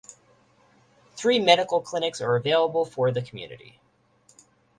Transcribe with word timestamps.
Three 1.15 1.37
medical 1.37 1.79
clinics 1.79 2.21
are 2.21 2.35
available 2.35 2.85
for 2.85 3.11
the 3.11 3.21
community. 3.21 3.79